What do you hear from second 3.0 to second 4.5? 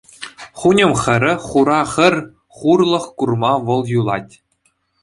курма вӑл юлать.